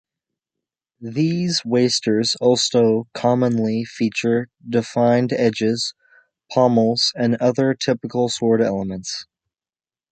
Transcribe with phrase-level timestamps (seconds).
[0.99, 5.93] These wasters also commonly feature defined edges,
[6.51, 9.27] pommels, and other typical sword elements.